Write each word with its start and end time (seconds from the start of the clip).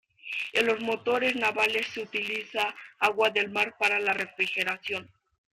En 0.53 0.65
los 0.65 0.79
motores 0.79 1.35
navales 1.35 1.85
se 1.93 2.01
utiliza 2.01 2.73
agua 2.97 3.29
del 3.29 3.51
mar 3.51 3.75
para 3.77 3.99
la 3.99 4.13
refrigeración. 4.13 5.07